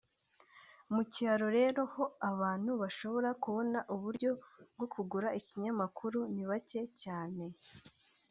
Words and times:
Mu 0.93 1.01
cyaro 1.13 1.47
rero 1.57 1.81
ho 1.93 2.03
abantu 2.31 2.71
bashobora 2.81 3.29
kubona 3.43 3.79
uburyo 3.93 4.29
bwo 4.75 4.85
kugura 4.93 5.27
ikinyamakuru 5.39 6.19
ni 6.33 6.43
bake 6.49 6.81
cyane 7.01 7.43